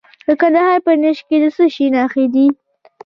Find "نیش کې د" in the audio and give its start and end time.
1.01-1.45